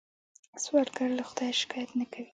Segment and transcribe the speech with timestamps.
[0.63, 2.27] سوالګر له خدایه شکايت نه کوي